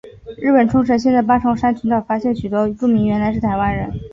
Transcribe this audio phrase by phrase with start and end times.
[0.41, 3.91] 日本冲绳县的八重山群岛发现许多住民原来是台湾人。